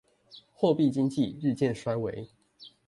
[0.57, 2.27] 貨幣經濟日漸衰微